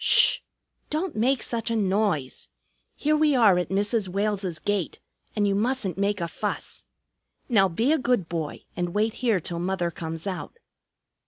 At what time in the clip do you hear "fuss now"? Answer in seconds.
6.27-7.67